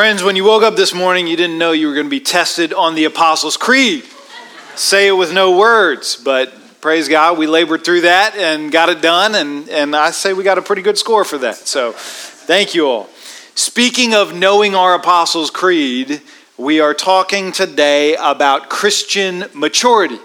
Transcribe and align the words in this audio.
Friends, 0.00 0.22
when 0.22 0.34
you 0.34 0.44
woke 0.44 0.62
up 0.62 0.76
this 0.76 0.94
morning, 0.94 1.26
you 1.26 1.36
didn't 1.36 1.58
know 1.58 1.72
you 1.72 1.86
were 1.86 1.92
going 1.92 2.06
to 2.06 2.10
be 2.10 2.20
tested 2.20 2.72
on 2.72 2.94
the 2.94 3.04
Apostles' 3.04 3.58
Creed. 3.58 4.02
Say 4.74 5.08
it 5.08 5.12
with 5.12 5.30
no 5.30 5.58
words, 5.58 6.16
but 6.16 6.54
praise 6.80 7.06
God, 7.06 7.36
we 7.36 7.46
labored 7.46 7.84
through 7.84 8.00
that 8.00 8.34
and 8.34 8.72
got 8.72 8.88
it 8.88 9.02
done, 9.02 9.34
and, 9.34 9.68
and 9.68 9.94
I 9.94 10.12
say 10.12 10.32
we 10.32 10.42
got 10.42 10.56
a 10.56 10.62
pretty 10.62 10.80
good 10.80 10.96
score 10.96 11.22
for 11.22 11.36
that. 11.36 11.56
So 11.56 11.92
thank 11.92 12.74
you 12.74 12.86
all. 12.86 13.10
Speaking 13.54 14.14
of 14.14 14.34
knowing 14.34 14.74
our 14.74 14.94
Apostles' 14.94 15.50
Creed, 15.50 16.22
we 16.56 16.80
are 16.80 16.94
talking 16.94 17.52
today 17.52 18.16
about 18.16 18.70
Christian 18.70 19.50
maturity. 19.52 20.18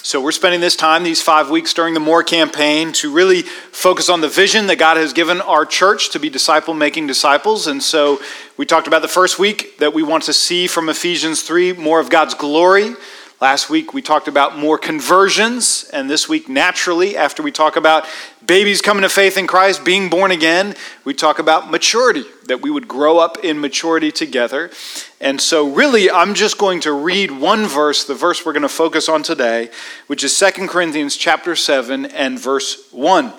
So, 0.00 0.20
we're 0.20 0.30
spending 0.30 0.60
this 0.60 0.76
time, 0.76 1.02
these 1.02 1.20
five 1.20 1.50
weeks 1.50 1.74
during 1.74 1.92
the 1.92 2.00
MORE 2.00 2.22
campaign, 2.22 2.92
to 2.94 3.12
really 3.12 3.42
focus 3.42 4.08
on 4.08 4.20
the 4.20 4.28
vision 4.28 4.68
that 4.68 4.76
God 4.76 4.96
has 4.96 5.12
given 5.12 5.40
our 5.40 5.66
church 5.66 6.10
to 6.10 6.20
be 6.20 6.30
disciple 6.30 6.72
making 6.72 7.08
disciples. 7.08 7.66
And 7.66 7.82
so, 7.82 8.20
we 8.56 8.64
talked 8.64 8.86
about 8.86 9.02
the 9.02 9.08
first 9.08 9.40
week 9.40 9.76
that 9.78 9.92
we 9.92 10.04
want 10.04 10.22
to 10.24 10.32
see 10.32 10.68
from 10.68 10.88
Ephesians 10.88 11.42
3 11.42 11.72
more 11.72 11.98
of 11.98 12.10
God's 12.10 12.34
glory. 12.34 12.94
Last 13.40 13.70
week, 13.70 13.94
we 13.94 14.02
talked 14.02 14.26
about 14.26 14.58
more 14.58 14.76
conversions. 14.76 15.88
And 15.92 16.10
this 16.10 16.28
week, 16.28 16.48
naturally, 16.48 17.16
after 17.16 17.40
we 17.40 17.52
talk 17.52 17.76
about 17.76 18.04
babies 18.44 18.82
coming 18.82 19.02
to 19.02 19.08
faith 19.08 19.36
in 19.36 19.46
Christ, 19.46 19.84
being 19.84 20.10
born 20.10 20.32
again, 20.32 20.74
we 21.04 21.14
talk 21.14 21.38
about 21.38 21.70
maturity, 21.70 22.24
that 22.46 22.62
we 22.62 22.70
would 22.70 22.88
grow 22.88 23.18
up 23.18 23.44
in 23.44 23.60
maturity 23.60 24.10
together. 24.10 24.72
And 25.20 25.40
so, 25.40 25.68
really, 25.68 26.10
I'm 26.10 26.34
just 26.34 26.58
going 26.58 26.80
to 26.80 26.92
read 26.92 27.30
one 27.30 27.66
verse, 27.66 28.02
the 28.02 28.14
verse 28.16 28.44
we're 28.44 28.54
going 28.54 28.62
to 28.62 28.68
focus 28.68 29.08
on 29.08 29.22
today, 29.22 29.70
which 30.08 30.24
is 30.24 30.36
2 30.36 30.66
Corinthians 30.66 31.16
chapter 31.16 31.54
7 31.54 32.06
and 32.06 32.40
verse 32.40 32.90
1. 32.90 33.32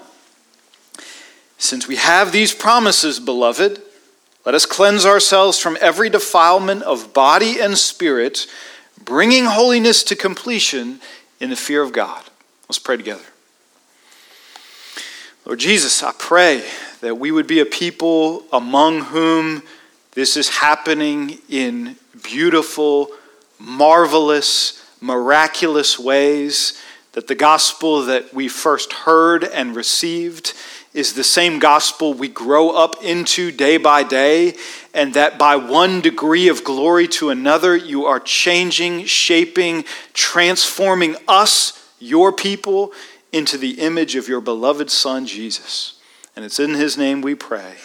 Since 1.57 1.89
we 1.89 1.97
have 1.97 2.31
these 2.31 2.53
promises, 2.53 3.19
beloved, 3.19 3.81
let 4.45 4.55
us 4.55 4.65
cleanse 4.65 5.05
ourselves 5.05 5.59
from 5.59 5.77
every 5.81 6.09
defilement 6.09 6.83
of 6.83 7.13
body 7.13 7.59
and 7.59 7.77
spirit, 7.77 8.47
bringing 9.03 9.45
holiness 9.45 10.03
to 10.03 10.15
completion 10.15 10.99
in 11.39 11.49
the 11.49 11.55
fear 11.55 11.81
of 11.81 11.91
God. 11.91 12.23
Let's 12.67 12.79
pray 12.79 12.97
together. 12.97 13.23
Lord 15.45 15.59
Jesus, 15.59 16.03
I 16.03 16.11
pray 16.11 16.63
that 17.01 17.15
we 17.15 17.31
would 17.31 17.47
be 17.47 17.59
a 17.59 17.65
people 17.65 18.43
among 18.51 19.01
whom 19.05 19.63
this 20.11 20.37
is 20.37 20.49
happening 20.49 21.39
in 21.49 21.95
beautiful, 22.23 23.09
marvelous, 23.57 24.85
miraculous 25.01 25.97
ways. 25.97 26.79
That 27.13 27.27
the 27.27 27.35
gospel 27.35 28.03
that 28.03 28.33
we 28.33 28.47
first 28.47 28.93
heard 28.93 29.43
and 29.43 29.75
received 29.75 30.53
is 30.93 31.13
the 31.13 31.23
same 31.23 31.59
gospel 31.59 32.13
we 32.13 32.27
grow 32.27 32.71
up 32.71 33.03
into 33.03 33.51
day 33.51 33.77
by 33.77 34.03
day, 34.03 34.55
and 34.93 35.13
that 35.13 35.37
by 35.37 35.55
one 35.55 36.01
degree 36.01 36.47
of 36.47 36.63
glory 36.63 37.07
to 37.07 37.29
another, 37.29 37.75
you 37.75 38.05
are 38.05 38.19
changing, 38.19 39.05
shaping, 39.05 39.85
transforming 40.13 41.15
us, 41.27 41.87
your 41.99 42.31
people, 42.31 42.91
into 43.31 43.57
the 43.57 43.79
image 43.79 44.15
of 44.15 44.27
your 44.27 44.41
beloved 44.41 44.89
Son, 44.89 45.25
Jesus. 45.25 45.99
And 46.35 46.43
it's 46.43 46.59
in 46.59 46.73
his 46.73 46.97
name 46.97 47.21
we 47.21 47.35
pray. 47.35 47.75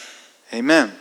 Amen. 0.52 0.92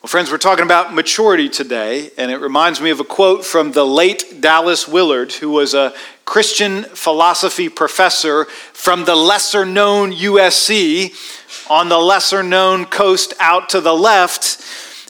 Well, 0.00 0.08
friends, 0.08 0.30
we're 0.30 0.38
talking 0.38 0.64
about 0.64 0.94
maturity 0.94 1.48
today, 1.48 2.10
and 2.16 2.30
it 2.30 2.38
reminds 2.38 2.80
me 2.80 2.90
of 2.90 3.00
a 3.00 3.04
quote 3.04 3.44
from 3.44 3.72
the 3.72 3.84
late 3.84 4.40
Dallas 4.40 4.86
Willard, 4.88 5.32
who 5.32 5.50
was 5.50 5.74
a 5.74 5.92
Christian 6.24 6.84
philosophy 6.84 7.68
professor 7.68 8.46
from 8.78 9.04
the 9.04 9.16
lesser 9.16 9.66
known 9.66 10.12
USC 10.12 11.12
on 11.68 11.88
the 11.88 11.98
lesser 11.98 12.44
known 12.44 12.84
coast 12.86 13.34
out 13.40 13.68
to 13.70 13.80
the 13.80 13.92
left. 13.92 14.64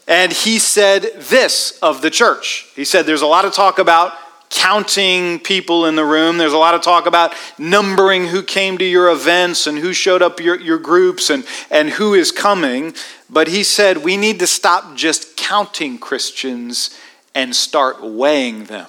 And 0.08 0.32
he 0.32 0.58
said 0.58 1.02
this 1.16 1.78
of 1.82 2.00
the 2.00 2.08
church. 2.08 2.66
He 2.74 2.86
said, 2.86 3.04
There's 3.04 3.20
a 3.20 3.26
lot 3.26 3.44
of 3.44 3.52
talk 3.52 3.78
about 3.78 4.14
counting 4.48 5.38
people 5.38 5.84
in 5.84 5.96
the 5.96 6.04
room. 6.04 6.38
There's 6.38 6.54
a 6.54 6.58
lot 6.58 6.74
of 6.74 6.80
talk 6.80 7.04
about 7.04 7.34
numbering 7.58 8.28
who 8.28 8.42
came 8.42 8.78
to 8.78 8.84
your 8.86 9.10
events 9.10 9.66
and 9.66 9.78
who 9.78 9.92
showed 9.92 10.22
up 10.22 10.40
your, 10.40 10.58
your 10.58 10.78
groups 10.78 11.28
and, 11.28 11.44
and 11.70 11.90
who 11.90 12.14
is 12.14 12.32
coming. 12.32 12.94
But 13.28 13.48
he 13.48 13.62
said 13.62 13.98
we 13.98 14.16
need 14.16 14.38
to 14.38 14.46
stop 14.46 14.96
just 14.96 15.36
counting 15.36 15.98
Christians 15.98 16.98
and 17.34 17.54
start 17.54 18.02
weighing 18.02 18.64
them. 18.64 18.88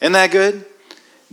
Isn't 0.00 0.14
that 0.14 0.30
good? 0.30 0.64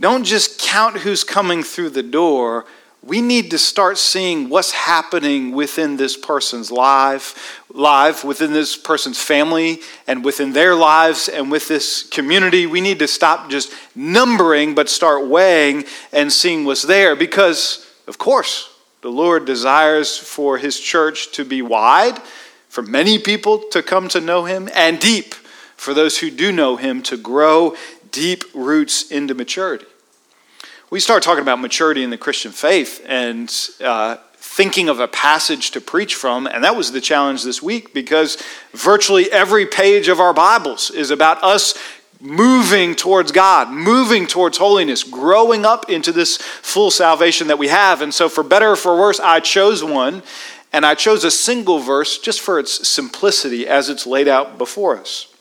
Don't 0.00 0.24
just 0.24 0.60
count 0.60 0.98
who's 0.98 1.24
coming 1.24 1.62
through 1.62 1.90
the 1.90 2.02
door 2.02 2.66
we 3.02 3.20
need 3.20 3.52
to 3.52 3.58
start 3.58 3.96
seeing 3.96 4.48
what's 4.48 4.72
happening 4.72 5.52
within 5.52 5.96
this 5.96 6.16
person's 6.16 6.70
life, 6.72 7.62
life, 7.72 8.24
within 8.24 8.52
this 8.52 8.76
person's 8.76 9.22
family, 9.22 9.80
and 10.06 10.24
within 10.24 10.52
their 10.52 10.74
lives, 10.74 11.28
and 11.28 11.50
with 11.50 11.68
this 11.68 12.02
community. 12.02 12.66
We 12.66 12.80
need 12.80 12.98
to 12.98 13.08
stop 13.08 13.50
just 13.50 13.72
numbering, 13.94 14.74
but 14.74 14.88
start 14.88 15.26
weighing 15.26 15.84
and 16.12 16.32
seeing 16.32 16.64
what's 16.64 16.82
there. 16.82 17.14
Because, 17.14 17.86
of 18.08 18.18
course, 18.18 18.68
the 19.00 19.10
Lord 19.10 19.46
desires 19.46 20.18
for 20.18 20.58
His 20.58 20.78
church 20.78 21.32
to 21.32 21.44
be 21.44 21.62
wide, 21.62 22.18
for 22.68 22.82
many 22.82 23.18
people 23.18 23.60
to 23.70 23.82
come 23.82 24.08
to 24.08 24.20
know 24.20 24.44
Him, 24.44 24.68
and 24.74 24.98
deep, 24.98 25.34
for 25.76 25.94
those 25.94 26.18
who 26.18 26.30
do 26.30 26.50
know 26.50 26.76
Him 26.76 27.02
to 27.04 27.16
grow 27.16 27.76
deep 28.10 28.44
roots 28.54 29.10
into 29.10 29.34
maturity 29.34 29.86
we 30.90 31.00
start 31.00 31.22
talking 31.22 31.42
about 31.42 31.60
maturity 31.60 32.02
in 32.02 32.08
the 32.08 32.16
Christian 32.16 32.50
faith 32.50 33.04
and 33.06 33.54
uh, 33.84 34.16
thinking 34.36 34.88
of 34.88 35.00
a 35.00 35.08
passage 35.08 35.70
to 35.72 35.80
preach 35.82 36.14
from, 36.14 36.46
and 36.46 36.64
that 36.64 36.76
was 36.76 36.92
the 36.92 37.00
challenge 37.00 37.42
this 37.42 37.62
week 37.62 37.92
because 37.92 38.42
virtually 38.72 39.30
every 39.30 39.66
page 39.66 40.08
of 40.08 40.18
our 40.18 40.32
Bibles 40.32 40.90
is 40.90 41.10
about 41.10 41.42
us 41.44 41.78
moving 42.20 42.94
towards 42.94 43.32
God, 43.32 43.70
moving 43.70 44.26
towards 44.26 44.56
holiness, 44.56 45.04
growing 45.04 45.66
up 45.66 45.90
into 45.90 46.10
this 46.10 46.38
full 46.38 46.90
salvation 46.90 47.48
that 47.48 47.58
we 47.58 47.68
have. 47.68 48.00
And 48.00 48.12
so, 48.12 48.30
for 48.30 48.42
better 48.42 48.70
or 48.70 48.76
for 48.76 48.98
worse, 48.98 49.20
I 49.20 49.40
chose 49.40 49.84
one, 49.84 50.22
and 50.72 50.86
I 50.86 50.94
chose 50.94 51.22
a 51.22 51.30
single 51.30 51.80
verse 51.80 52.18
just 52.18 52.40
for 52.40 52.58
its 52.58 52.88
simplicity 52.88 53.68
as 53.68 53.90
it's 53.90 54.06
laid 54.06 54.26
out 54.26 54.56
before 54.56 54.96
us. 54.96 55.32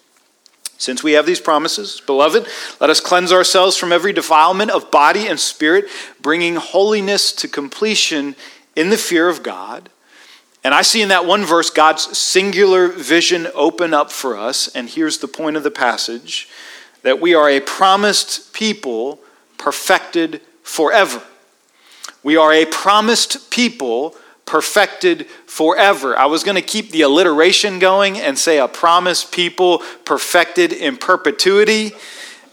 Since 0.77 1.03
we 1.03 1.13
have 1.13 1.25
these 1.25 1.39
promises, 1.39 2.01
beloved, 2.05 2.47
let 2.79 2.89
us 2.89 2.99
cleanse 2.99 3.31
ourselves 3.31 3.77
from 3.77 3.91
every 3.91 4.13
defilement 4.13 4.69
of 4.69 4.91
body 4.91 5.27
and 5.27 5.39
spirit, 5.39 5.85
bringing 6.21 6.55
holiness 6.55 7.31
to 7.33 7.47
completion 7.47 8.35
in 8.75 8.89
the 8.89 8.97
fear 8.97 9.27
of 9.27 9.41
God. 9.41 9.89
And 10.63 10.75
I 10.75 10.83
see 10.83 11.01
in 11.01 11.09
that 11.09 11.25
one 11.25 11.45
verse 11.45 11.69
God's 11.69 12.17
singular 12.17 12.89
vision 12.89 13.47
open 13.55 13.93
up 13.93 14.11
for 14.11 14.37
us. 14.37 14.67
And 14.67 14.89
here's 14.89 15.17
the 15.17 15.27
point 15.27 15.57
of 15.57 15.63
the 15.63 15.71
passage 15.71 16.47
that 17.03 17.21
we 17.21 17.33
are 17.33 17.49
a 17.49 17.59
promised 17.59 18.53
people 18.53 19.19
perfected 19.57 20.41
forever. 20.61 21.23
We 22.21 22.35
are 22.35 22.51
a 22.51 22.65
promised 22.65 23.49
people 23.49 24.15
perfected 24.47 25.27
forever. 25.45 26.17
I 26.17 26.25
was 26.25 26.43
going 26.43 26.55
to 26.55 26.61
keep 26.61 26.89
the 26.89 27.01
alliteration 27.01 27.77
going 27.77 28.17
and 28.17 28.39
say 28.39 28.57
a 28.57 28.67
promised 28.67 29.31
people 29.31 29.83
perfected 30.05 30.73
in 30.73 30.97
perpetuity, 30.97 31.91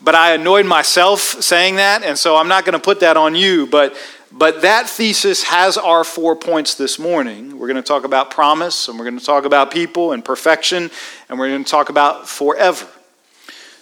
but 0.03 0.15
I 0.15 0.35
annoyed 0.35 0.67
myself 0.67 1.21
saying 1.21 1.77
that, 1.77 2.03
and 2.03 2.19
so 2.19 2.37
I'm 2.37 2.49
not 2.49 2.67
going 2.67 2.75
to 2.75 2.85
put 2.85 3.01
that 3.01 3.17
on 3.17 3.35
you. 3.35 3.67
But, 3.67 3.97
but 4.31 4.61
that 4.63 4.91
thesis 4.91 5.45
has 5.45 5.79
our 5.79 6.05
four 6.05 6.37
points 6.37 6.75
this 6.75 6.99
morning. 6.99 7.59
We're 7.59 7.69
going 7.69 7.77
to 7.77 7.83
talk 7.83 8.05
about 8.05 8.31
promise, 8.31 8.89
and 8.89 8.99
we're 8.99 9.07
going 9.07 9.19
to 9.19 9.25
talk 9.25 9.47
about 9.47 9.71
people 9.71 10.13
and 10.13 10.23
perfection, 10.23 10.91
and 11.31 11.39
we're 11.39 11.49
going 11.49 11.65
to 11.65 11.71
talk 11.71 11.89
about 11.89 12.29
forever. 12.29 12.87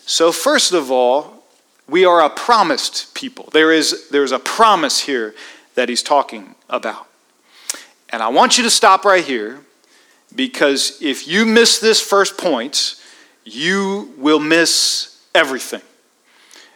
So, 0.04 0.30
first 0.30 0.72
of 0.72 0.90
all, 0.90 1.42
we 1.88 2.04
are 2.04 2.22
a 2.22 2.30
promised 2.30 3.14
people. 3.14 3.48
There 3.52 3.72
is, 3.72 4.08
there 4.10 4.22
is 4.22 4.32
a 4.32 4.38
promise 4.38 5.00
here 5.00 5.34
that 5.74 5.88
he's 5.88 6.02
talking 6.02 6.54
about. 6.68 7.06
And 8.12 8.22
I 8.22 8.28
want 8.28 8.58
you 8.58 8.64
to 8.64 8.70
stop 8.70 9.04
right 9.04 9.24
here 9.24 9.60
because 10.36 11.00
if 11.00 11.26
you 11.26 11.46
miss 11.46 11.78
this 11.78 12.00
first 12.00 12.36
point, 12.36 12.96
you 13.44 14.14
will 14.18 14.38
miss 14.38 15.18
everything. 15.34 15.82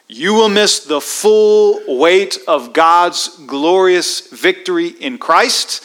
You 0.09 0.35
will 0.35 0.49
miss 0.49 0.81
the 0.81 1.01
full 1.01 1.99
weight 1.99 2.39
of 2.49 2.73
God's 2.73 3.29
glorious 3.47 4.29
victory 4.29 4.89
in 4.89 5.19
Christ 5.19 5.85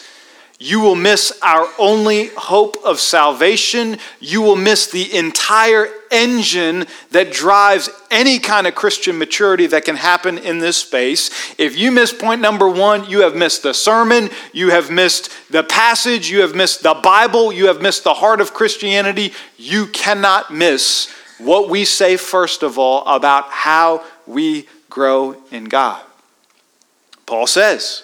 you 0.64 0.80
will 0.80 0.96
miss 0.96 1.34
our 1.42 1.68
only 1.80 2.28
hope 2.38 2.78
of 2.86 3.00
salvation. 3.00 3.98
You 4.20 4.44
will 4.44 4.56
miss 4.56 4.92
the 4.92 5.18
entire 5.18 5.90
engine 6.12 6.86
that 7.10 7.32
drives 7.32 7.90
any 8.12 8.38
kind 8.38 8.68
of 8.68 8.76
Christian 8.76 9.18
maturity 9.18 9.66
that 9.66 9.86
can 9.86 9.96
happen 9.96 10.38
in 10.38 10.60
this 10.60 10.78
space. 10.78 11.32
If 11.58 11.76
you 11.80 11.92
miss 11.92 12.14
point 12.14 12.42
number 12.42 12.70
one, 12.70 13.10
you 13.10 13.22
have 13.22 13.36
missed 13.36 13.64
the 13.64 13.74
sermon, 13.74 14.30
you 14.54 14.70
have 14.70 14.92
missed 14.92 15.32
the 15.50 15.64
passage, 15.64 16.30
you 16.30 16.42
have 16.42 16.54
missed 16.54 16.84
the 16.84 16.94
Bible, 16.94 17.52
you 17.52 17.66
have 17.66 17.82
missed 17.82 18.04
the 18.04 18.14
heart 18.14 18.40
of 18.40 18.54
Christianity. 18.54 19.34
You 19.58 19.88
cannot 19.88 20.54
miss 20.54 21.12
what 21.40 21.70
we 21.70 21.86
say, 21.86 22.18
first 22.18 22.62
of 22.62 22.78
all, 22.78 23.04
about 23.08 23.46
how 23.50 24.04
we 24.28 24.68
grow 24.92 25.38
in 25.50 25.64
God. 25.64 26.04
Paul 27.26 27.48
says, 27.48 28.04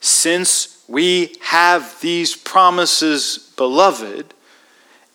since 0.00 0.75
we 0.88 1.36
have 1.40 2.00
these 2.00 2.36
promises, 2.36 3.52
beloved, 3.56 4.34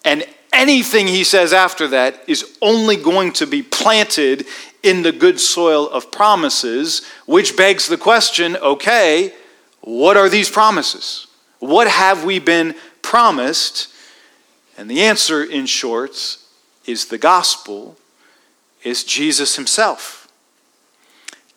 and 0.04 0.26
anything 0.52 1.08
he 1.08 1.24
says 1.24 1.54
after 1.54 1.88
that 1.90 2.24
is 2.28 2.58
only 2.62 2.96
going 2.96 3.32
to 3.34 3.48
be 3.48 3.64
planted 3.64 4.46
in 4.84 5.04
the 5.04 5.12
good 5.12 5.40
soil 5.40 5.88
of 5.90 6.12
promises, 6.12 7.06
which 7.26 7.56
begs 7.56 7.88
the 7.88 7.98
question 7.98 8.58
okay, 8.58 9.34
what 9.82 10.18
are 10.18 10.30
these 10.30 10.50
promises? 10.50 11.28
What 11.60 11.88
have 11.88 12.24
we 12.24 12.40
been 12.40 12.76
promised? 13.02 13.88
And 14.78 14.90
the 14.90 15.02
answer, 15.02 15.44
in 15.44 15.66
short, 15.68 16.38
is 16.86 17.06
the 17.06 17.18
gospel, 17.18 17.98
is 18.84 19.04
Jesus 19.04 19.56
himself. 19.56 20.28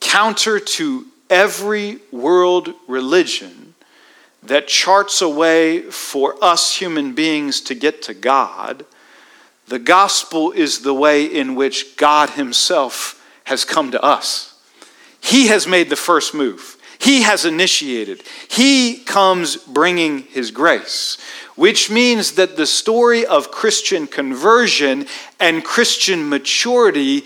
Counter 0.00 0.60
to 0.60 1.06
every 1.30 1.98
world 2.12 2.74
religion 2.86 3.73
that 4.44 4.68
charts 4.68 5.22
a 5.22 5.28
way 5.28 5.80
for 5.80 6.36
us 6.42 6.76
human 6.76 7.14
beings 7.14 7.60
to 7.62 7.74
get 7.74 8.02
to 8.02 8.14
God, 8.14 8.84
the 9.66 9.78
gospel 9.78 10.52
is 10.52 10.80
the 10.80 10.94
way 10.94 11.24
in 11.24 11.54
which 11.54 11.96
God 11.96 12.30
himself 12.30 13.20
has 13.44 13.64
come 13.64 13.90
to 13.90 14.02
us. 14.02 14.54
He 15.20 15.46
has 15.48 15.66
made 15.66 15.88
the 15.88 15.96
first 15.96 16.34
move. 16.34 16.76
He 16.98 17.22
has 17.22 17.44
initiated. 17.44 18.22
He 18.48 18.96
comes 18.96 19.56
bringing 19.56 20.20
His 20.20 20.50
grace, 20.50 21.18
which 21.54 21.90
means 21.90 22.32
that 22.32 22.56
the 22.56 22.66
story 22.66 23.26
of 23.26 23.50
Christian 23.50 24.06
conversion 24.06 25.06
and 25.38 25.64
Christian 25.64 26.28
maturity 26.28 27.24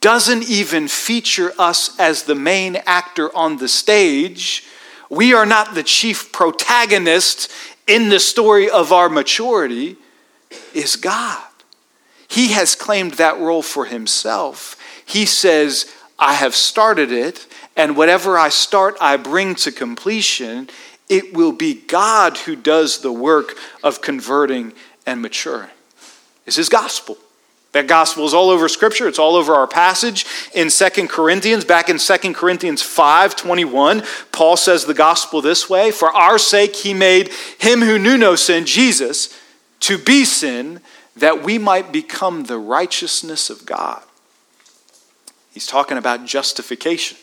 doesn't 0.00 0.48
even 0.48 0.88
feature 0.88 1.52
us 1.58 1.98
as 1.98 2.24
the 2.24 2.34
main 2.34 2.76
actor 2.86 3.34
on 3.36 3.58
the 3.58 3.68
stage. 3.68 4.64
We 5.10 5.34
are 5.34 5.44
not 5.44 5.74
the 5.74 5.82
chief 5.82 6.32
protagonist 6.32 7.50
in 7.86 8.08
the 8.08 8.20
story 8.20 8.70
of 8.70 8.92
our 8.92 9.08
maturity, 9.08 9.96
is 10.72 10.96
God. 10.96 11.42
He 12.28 12.52
has 12.52 12.76
claimed 12.76 13.14
that 13.14 13.38
role 13.38 13.62
for 13.62 13.84
himself. 13.84 14.76
He 15.04 15.26
says, 15.26 15.92
I 16.18 16.34
have 16.34 16.54
started 16.54 17.10
it, 17.10 17.46
and 17.76 17.96
whatever 17.96 18.38
I 18.38 18.50
start, 18.50 18.96
I 19.00 19.16
bring 19.16 19.56
to 19.56 19.72
completion. 19.72 20.70
It 21.08 21.34
will 21.34 21.52
be 21.52 21.74
God 21.74 22.36
who 22.38 22.54
does 22.54 23.00
the 23.00 23.12
work 23.12 23.56
of 23.82 24.00
converting 24.00 24.72
and 25.06 25.20
maturing. 25.20 25.70
It's 26.46 26.56
His 26.56 26.68
gospel. 26.68 27.18
That 27.72 27.86
gospel 27.86 28.24
is 28.24 28.34
all 28.34 28.50
over 28.50 28.68
Scripture. 28.68 29.06
It's 29.06 29.18
all 29.18 29.36
over 29.36 29.54
our 29.54 29.68
passage 29.68 30.26
in 30.54 30.70
Second 30.70 31.08
Corinthians. 31.08 31.64
Back 31.64 31.88
in 31.88 32.00
Second 32.00 32.34
Corinthians 32.34 32.82
5 32.82 33.36
21, 33.36 34.02
Paul 34.32 34.56
says 34.56 34.84
the 34.84 34.94
gospel 34.94 35.40
this 35.40 35.70
way 35.70 35.92
For 35.92 36.08
our 36.10 36.38
sake, 36.38 36.74
he 36.74 36.94
made 36.94 37.30
him 37.58 37.80
who 37.80 37.98
knew 37.98 38.18
no 38.18 38.34
sin, 38.34 38.66
Jesus, 38.66 39.38
to 39.80 39.98
be 39.98 40.24
sin, 40.24 40.80
that 41.16 41.44
we 41.44 41.58
might 41.58 41.92
become 41.92 42.44
the 42.44 42.58
righteousness 42.58 43.50
of 43.50 43.66
God. 43.66 44.02
He's 45.52 45.66
talking 45.66 45.98
about 45.98 46.24
justification. 46.24 47.18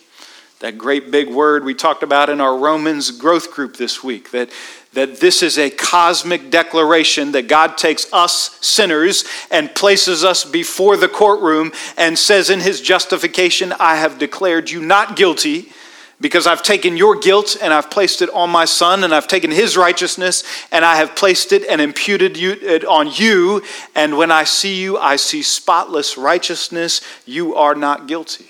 That 0.60 0.78
great 0.78 1.12
big 1.12 1.30
word 1.30 1.66
we 1.66 1.76
talked 1.76 2.04
about 2.04 2.30
in 2.30 2.42
our 2.42 2.58
Romans 2.58 3.12
growth 3.12 3.52
group 3.52 3.78
this 3.78 4.04
week. 4.04 4.32
That, 4.32 4.50
that 4.98 5.20
this 5.20 5.44
is 5.44 5.60
a 5.60 5.70
cosmic 5.70 6.50
declaration 6.50 7.34
that 7.34 7.48
God 7.48 7.78
takes 7.78 8.12
us 8.12 8.58
sinners 8.66 9.26
and 9.52 9.76
places 9.76 10.24
us 10.24 10.44
before 10.44 10.98
the 10.98 11.08
courtroom 11.08 11.72
and 12.00 12.18
says 12.18 12.50
in 12.50 12.62
his 12.62 12.82
justification, 12.82 13.74
I 13.80 13.98
have 13.98 14.18
declared 14.18 14.72
you 14.72 14.82
not 14.82 15.16
guilty 15.16 15.72
because 16.20 16.48
I've 16.48 16.64
taken 16.64 16.98
your 16.98 17.16
guilt 17.16 17.58
and 17.62 17.72
I've 17.72 17.92
placed 17.92 18.24
it 18.24 18.32
on 18.32 18.50
my 18.50 18.66
son, 18.66 19.04
and 19.04 19.14
I've 19.14 19.28
taken 19.28 19.52
his 19.52 19.78
righteousness 19.78 20.44
and 20.72 20.84
I 20.84 20.96
have 20.96 21.16
placed 21.16 21.52
it 21.52 21.64
and 21.70 21.80
imputed 21.80 22.36
it 22.36 22.84
on 22.84 23.12
you. 23.12 23.62
And 23.94 24.18
when 24.18 24.32
I 24.32 24.46
see 24.46 24.82
you, 24.82 24.98
I 24.98 25.18
see 25.18 25.44
spotless 25.44 26.18
righteousness. 26.18 27.02
You 27.28 27.54
are 27.54 27.76
not 27.76 28.08
guilty. 28.08 28.48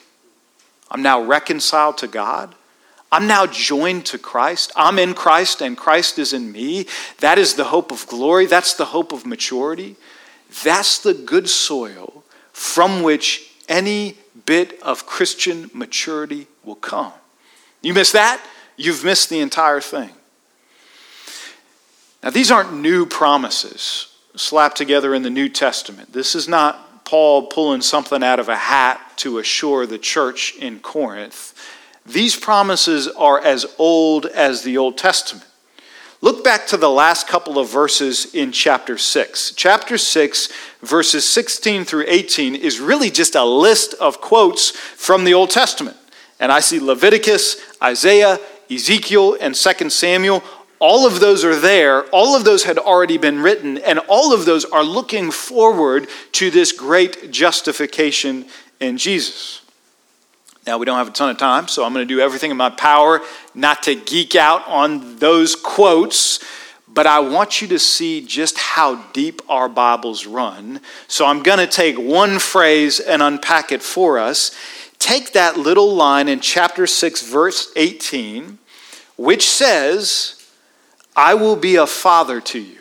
I'm 0.89 1.01
now 1.01 1.21
reconciled 1.21 1.97
to 1.97 2.07
God. 2.07 2.55
I'm 3.12 3.27
now 3.27 3.45
joined 3.45 4.06
to 4.07 4.18
Christ. 4.18 4.71
I'm 4.75 5.00
in 5.00 5.13
Christ 5.13 5.62
and 5.62 5.77
Christ 5.77 6.19
is 6.19 6.33
in 6.33 6.51
me. 6.51 6.88
That 7.19 7.38
is 7.38 7.54
the 7.54 7.65
hope 7.65 7.92
of 7.92 8.06
glory. 8.07 8.45
That's 8.45 8.74
the 8.74 8.86
hope 8.86 9.13
of 9.13 9.25
maturity. 9.25 9.95
That's 10.63 11.00
the 11.00 11.13
good 11.13 11.50
soil 11.50 12.24
from 12.51 13.04
which 13.04 13.54
any 13.69 14.18
bit 14.45 14.81
of 14.81 15.06
Christian 15.06 15.69
maturity 15.74 16.48
will 16.63 16.75
come. 16.75 17.13
You 17.81 17.94
miss 17.94 18.12
that, 18.12 18.44
you've 18.75 19.04
missed 19.04 19.30
the 19.30 19.39
entire 19.39 19.81
thing. 19.81 20.09
Now, 22.24 22.31
these 22.31 22.51
aren't 22.51 22.74
new 22.74 23.06
promises 23.06 24.13
slapped 24.36 24.77
together 24.77 25.13
in 25.13 25.24
the 25.24 25.30
New 25.30 25.50
Testament. 25.50 26.13
This 26.13 26.36
is 26.36 26.48
not 26.48 27.06
Paul 27.06 27.48
pulling 27.48 27.81
something 27.81 28.24
out 28.24 28.39
of 28.39 28.50
a 28.50 28.56
hat 28.56 29.01
to 29.18 29.39
assure 29.39 29.86
the 29.86 29.98
church 29.98 30.56
in 30.57 30.80
Corinth. 30.80 31.54
These 32.07 32.38
promises 32.38 33.07
are 33.07 33.39
as 33.39 33.65
old 33.77 34.25
as 34.27 34.63
the 34.63 34.77
Old 34.77 34.98
Testament. 34.98 35.45
Look 36.21 36.44
back 36.44 36.65
to 36.68 36.77
the 36.77 36.89
last 36.89 37.27
couple 37.27 37.59
of 37.59 37.69
verses 37.69 38.33
in 38.33 38.51
chapter 38.51 38.98
6. 38.98 39.54
Chapter 39.56 39.98
6, 39.98 40.50
verses 40.81 41.27
16 41.27 41.83
through 41.83 42.06
18, 42.07 42.56
is 42.56 42.80
really 42.80 43.12
just 43.12 43.36
a 43.36 43.44
list 43.44 43.94
of 43.95 44.21
quotes 44.21 44.71
from 44.71 45.25
the 45.25 45.33
Old 45.33 45.51
Testament. 45.51 45.98
And 46.39 46.51
I 46.51 46.62
see 46.62 46.80
Leviticus, 46.80 47.57
Isaiah, 47.83 48.39
Ezekiel, 48.71 49.38
and 49.39 49.54
2 49.54 49.89
Samuel 49.89 50.42
all 50.80 51.07
of 51.07 51.19
those 51.19 51.44
are 51.44 51.56
there. 51.56 52.04
All 52.09 52.36
of 52.36 52.44
those 52.44 52.63
had 52.63 52.77
already 52.77 53.18
been 53.18 53.42
written, 53.42 53.77
and 53.80 54.00
all 54.07 54.33
of 54.33 54.45
those 54.45 54.63
are 54.65 54.83
looking 54.83 55.31
forward 55.31 56.07
to 56.33 56.51
this 56.51 56.71
great 56.71 57.31
justification 57.31 58.45
in 58.80 58.98
Jesus. 58.98 59.62
Now, 60.67 60.77
we 60.77 60.85
don't 60.85 60.97
have 60.97 61.07
a 61.07 61.11
ton 61.11 61.29
of 61.29 61.37
time, 61.37 61.69
so 61.69 61.85
I'm 61.85 61.93
going 61.93 62.05
to 62.05 62.13
do 62.13 62.19
everything 62.19 62.51
in 62.51 62.57
my 62.57 62.69
power 62.69 63.21
not 63.55 63.83
to 63.83 63.95
geek 63.95 64.35
out 64.35 64.67
on 64.67 65.17
those 65.17 65.55
quotes, 65.55 66.43
but 66.89 67.07
I 67.07 67.19
want 67.19 67.61
you 67.61 67.69
to 67.69 67.79
see 67.79 68.19
just 68.19 68.57
how 68.57 69.01
deep 69.13 69.41
our 69.47 69.69
Bibles 69.69 70.25
run. 70.25 70.81
So 71.07 71.25
I'm 71.25 71.41
going 71.41 71.59
to 71.59 71.67
take 71.67 71.97
one 71.97 72.37
phrase 72.37 72.99
and 72.99 73.21
unpack 73.21 73.71
it 73.71 73.81
for 73.81 74.19
us. 74.19 74.51
Take 74.99 75.31
that 75.31 75.55
little 75.55 75.95
line 75.95 76.27
in 76.27 76.41
chapter 76.41 76.85
6, 76.85 77.21
verse 77.21 77.71
18, 77.77 78.57
which 79.15 79.47
says, 79.47 80.51
I 81.15 81.33
will 81.33 81.55
be 81.55 81.77
a 81.77 81.87
father 81.87 82.41
to 82.41 82.59
you. 82.59 82.79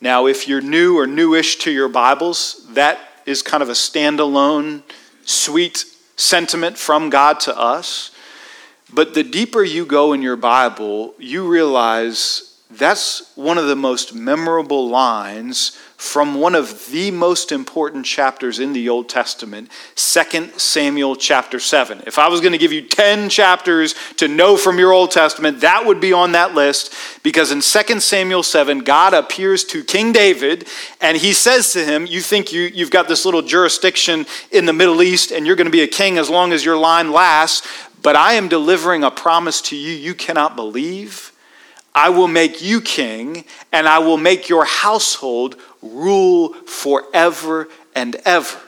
Now, 0.00 0.26
if 0.26 0.46
you're 0.46 0.60
new 0.60 0.96
or 0.96 1.08
newish 1.08 1.56
to 1.56 1.72
your 1.72 1.88
Bibles, 1.88 2.64
that 2.70 3.00
is 3.26 3.42
kind 3.42 3.64
of 3.64 3.68
a 3.68 3.72
standalone, 3.72 4.82
sweet 5.24 5.86
sentiment 6.16 6.78
from 6.78 7.10
God 7.10 7.40
to 7.40 7.56
us. 7.56 8.10
But 8.92 9.14
the 9.14 9.22
deeper 9.22 9.62
you 9.62 9.84
go 9.84 10.12
in 10.12 10.22
your 10.22 10.36
Bible, 10.36 11.14
you 11.18 11.46
realize 11.46 12.60
that's 12.70 13.32
one 13.36 13.58
of 13.58 13.66
the 13.66 13.76
most 13.76 14.14
memorable 14.14 14.88
lines 14.88 15.78
from 15.96 16.34
one 16.34 16.54
of 16.54 16.90
the 16.90 17.10
most 17.10 17.50
important 17.50 18.04
chapters 18.04 18.58
in 18.58 18.74
the 18.74 18.88
Old 18.88 19.08
Testament, 19.08 19.70
2 19.94 20.58
Samuel 20.58 21.16
chapter 21.16 21.58
7. 21.58 22.02
If 22.06 22.18
I 22.18 22.28
was 22.28 22.40
going 22.40 22.52
to 22.52 22.58
give 22.58 22.72
you 22.72 22.82
10 22.82 23.30
chapters 23.30 23.94
to 24.18 24.28
know 24.28 24.58
from 24.58 24.78
your 24.78 24.92
Old 24.92 25.10
Testament, 25.10 25.60
that 25.60 25.86
would 25.86 26.00
be 26.00 26.12
on 26.12 26.32
that 26.32 26.54
list 26.54 26.94
because 27.22 27.50
in 27.50 27.62
2 27.62 28.00
Samuel 28.00 28.42
7, 28.42 28.80
God 28.80 29.14
appears 29.14 29.64
to 29.64 29.82
King 29.82 30.12
David 30.12 30.68
and 31.00 31.16
he 31.16 31.32
says 31.32 31.72
to 31.72 31.84
him, 31.84 32.04
You 32.04 32.20
think 32.20 32.52
you, 32.52 32.62
you've 32.62 32.90
got 32.90 33.08
this 33.08 33.24
little 33.24 33.42
jurisdiction 33.42 34.26
in 34.50 34.66
the 34.66 34.74
Middle 34.74 35.02
East 35.02 35.30
and 35.30 35.46
you're 35.46 35.56
going 35.56 35.66
to 35.66 35.70
be 35.70 35.82
a 35.82 35.88
king 35.88 36.18
as 36.18 36.28
long 36.28 36.52
as 36.52 36.62
your 36.62 36.76
line 36.76 37.10
lasts, 37.10 37.66
but 38.02 38.16
I 38.16 38.34
am 38.34 38.48
delivering 38.48 39.02
a 39.02 39.10
promise 39.10 39.62
to 39.62 39.76
you 39.76 39.92
you 39.92 40.14
cannot 40.14 40.56
believe. 40.56 41.32
I 41.96 42.10
will 42.10 42.28
make 42.28 42.60
you 42.60 42.82
king, 42.82 43.46
and 43.72 43.88
I 43.88 44.00
will 44.00 44.18
make 44.18 44.50
your 44.50 44.66
household 44.66 45.56
rule 45.92 46.52
forever 46.52 47.68
and 47.94 48.16
ever. 48.24 48.58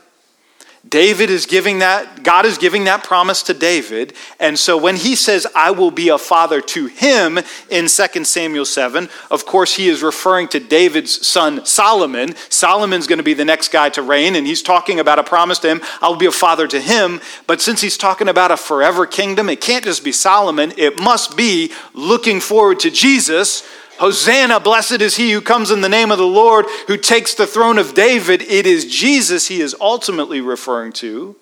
David 0.88 1.28
is 1.28 1.44
giving 1.44 1.80
that, 1.80 2.22
God 2.22 2.46
is 2.46 2.56
giving 2.56 2.84
that 2.84 3.04
promise 3.04 3.42
to 3.44 3.54
David. 3.54 4.14
And 4.40 4.58
so 4.58 4.78
when 4.78 4.96
he 4.96 5.16
says, 5.16 5.46
I 5.54 5.70
will 5.72 5.90
be 5.90 6.08
a 6.08 6.18
father 6.18 6.60
to 6.60 6.86
him 6.86 7.38
in 7.68 7.88
2 7.88 8.24
Samuel 8.24 8.64
7, 8.64 9.08
of 9.30 9.44
course, 9.44 9.74
he 9.74 9.88
is 9.88 10.02
referring 10.02 10.48
to 10.48 10.60
David's 10.60 11.26
son 11.26 11.66
Solomon. 11.66 12.34
Solomon's 12.48 13.06
going 13.06 13.18
to 13.18 13.24
be 13.24 13.34
the 13.34 13.44
next 13.44 13.70
guy 13.70 13.88
to 13.90 14.02
reign, 14.02 14.36
and 14.36 14.46
he's 14.46 14.62
talking 14.62 15.00
about 15.00 15.18
a 15.18 15.24
promise 15.24 15.58
to 15.60 15.68
him, 15.68 15.82
I'll 16.00 16.16
be 16.16 16.26
a 16.26 16.32
father 16.32 16.66
to 16.68 16.80
him. 16.80 17.20
But 17.46 17.60
since 17.60 17.80
he's 17.80 17.98
talking 17.98 18.28
about 18.28 18.50
a 18.50 18.56
forever 18.56 19.04
kingdom, 19.04 19.48
it 19.48 19.60
can't 19.60 19.84
just 19.84 20.04
be 20.04 20.12
Solomon, 20.12 20.72
it 20.76 20.98
must 20.98 21.36
be 21.36 21.72
looking 21.92 22.40
forward 22.40 22.80
to 22.80 22.90
Jesus 22.90 23.68
Hosanna, 23.98 24.60
blessed 24.60 25.00
is 25.00 25.16
he 25.16 25.32
who 25.32 25.40
comes 25.40 25.70
in 25.70 25.80
the 25.80 25.88
name 25.88 26.10
of 26.10 26.18
the 26.18 26.26
Lord, 26.26 26.66
who 26.86 26.96
takes 26.96 27.34
the 27.34 27.46
throne 27.46 27.78
of 27.78 27.94
David. 27.94 28.42
It 28.42 28.66
is 28.66 28.84
Jesus 28.84 29.48
he 29.48 29.60
is 29.60 29.74
ultimately 29.80 30.40
referring 30.40 30.92
to. 30.94 31.36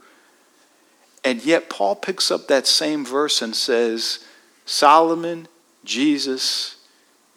And 1.23 1.45
yet, 1.45 1.69
Paul 1.69 1.97
picks 1.97 2.31
up 2.31 2.47
that 2.49 2.67
same 2.67 3.05
verse 3.05 3.43
and 3.43 3.55
says, 3.55 4.25
Solomon, 4.65 5.49
Jesus, 5.85 6.77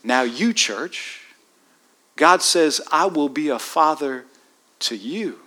now 0.04 0.22
you, 0.22 0.54
church, 0.54 1.22
God 2.16 2.42
says, 2.42 2.82
I 2.92 3.06
will 3.08 3.30
be 3.30 3.50
a 3.50 3.60
father 3.60 4.26
to 4.80 4.96
you. 4.96 5.40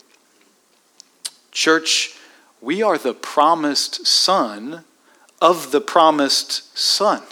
Church, 1.50 2.16
we 2.60 2.82
are 2.82 2.98
the 2.98 3.14
promised 3.14 4.06
son 4.06 4.84
of 5.40 5.70
the 5.70 5.80
promised 5.80 6.76
son. 6.76 7.22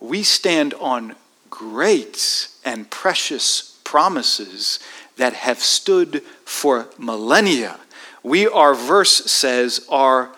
We 0.00 0.22
stand 0.22 0.74
on 0.74 1.16
great 1.50 2.48
and 2.64 2.88
precious 2.90 3.78
promises 3.84 4.78
that 5.16 5.32
have 5.34 5.58
stood 5.58 6.22
for 6.44 6.88
millennia. 6.98 7.78
We, 8.22 8.46
our 8.46 8.74
verse 8.74 9.30
says, 9.30 9.86
are 9.88 10.30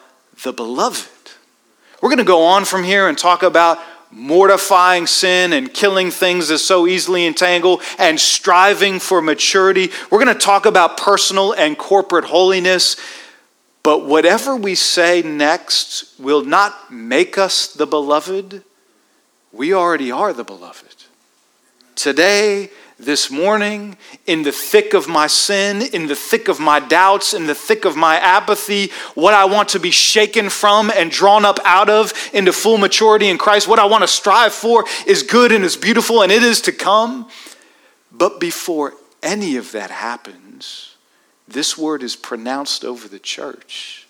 the 0.42 0.52
beloved. 0.52 1.08
We're 2.00 2.08
going 2.08 2.18
to 2.18 2.24
go 2.24 2.44
on 2.44 2.64
from 2.64 2.84
here 2.84 3.08
and 3.08 3.18
talk 3.18 3.42
about 3.42 3.78
mortifying 4.10 5.06
sin 5.06 5.52
and 5.52 5.72
killing 5.72 6.10
things 6.10 6.48
that 6.48 6.58
so 6.58 6.86
easily 6.86 7.26
entangle 7.26 7.80
and 7.98 8.18
striving 8.18 8.98
for 8.98 9.20
maturity. 9.22 9.90
We're 10.10 10.22
going 10.22 10.34
to 10.34 10.40
talk 10.40 10.66
about 10.66 10.96
personal 10.96 11.52
and 11.52 11.76
corporate 11.78 12.24
holiness. 12.24 12.96
But 13.82 14.06
whatever 14.06 14.56
we 14.56 14.74
say 14.74 15.22
next 15.22 16.18
will 16.18 16.44
not 16.44 16.92
make 16.92 17.38
us 17.38 17.72
the 17.72 17.86
beloved. 17.86 18.64
We 19.52 19.74
already 19.74 20.10
are 20.12 20.32
the 20.32 20.44
beloved. 20.44 21.04
Today, 21.96 22.70
this 23.00 23.30
morning, 23.30 23.96
in 24.26 24.42
the 24.42 24.52
thick 24.52 24.94
of 24.94 25.08
my 25.08 25.26
sin, 25.26 25.82
in 25.92 26.06
the 26.06 26.14
thick 26.14 26.48
of 26.48 26.60
my 26.60 26.78
doubts, 26.78 27.34
in 27.34 27.46
the 27.46 27.54
thick 27.54 27.84
of 27.84 27.96
my 27.96 28.16
apathy, 28.16 28.90
what 29.14 29.34
I 29.34 29.46
want 29.46 29.70
to 29.70 29.80
be 29.80 29.90
shaken 29.90 30.50
from 30.50 30.90
and 30.90 31.10
drawn 31.10 31.44
up 31.44 31.58
out 31.64 31.88
of 31.88 32.12
into 32.32 32.52
full 32.52 32.78
maturity 32.78 33.28
in 33.28 33.38
Christ, 33.38 33.66
what 33.66 33.78
I 33.78 33.86
want 33.86 34.02
to 34.02 34.08
strive 34.08 34.52
for 34.52 34.84
is 35.06 35.22
good 35.22 35.50
and 35.50 35.64
is 35.64 35.76
beautiful 35.76 36.22
and 36.22 36.30
it 36.30 36.42
is 36.42 36.60
to 36.62 36.72
come. 36.72 37.28
But 38.12 38.38
before 38.38 38.94
any 39.22 39.56
of 39.56 39.72
that 39.72 39.90
happens, 39.90 40.96
this 41.48 41.76
word 41.76 42.02
is 42.02 42.16
pronounced 42.16 42.84
over 42.84 43.08
the 43.08 43.18
church 43.18 44.06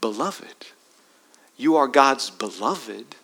Beloved. 0.00 0.66
You 1.56 1.76
are 1.76 1.86
God's 1.86 2.30
beloved 2.30 3.14